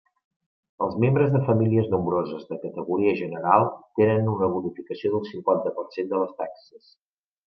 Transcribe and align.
Els 0.83 0.95
membres 1.01 1.27
de 1.33 1.41
famílies 1.49 1.91
nombroses 1.91 2.47
de 2.53 2.57
categoria 2.63 3.13
general 3.19 3.65
tenen 4.01 4.31
una 4.37 4.49
bonificació 4.55 5.13
del 5.17 5.29
cinquanta 5.33 5.75
per 5.77 5.85
cent 5.99 6.11
de 6.15 6.23
les 6.23 6.33
taxes. 6.41 6.89